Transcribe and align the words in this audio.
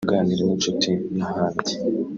uganira 0.05 0.41
n’incuti 0.45 0.91
n’ahandi 1.17 1.73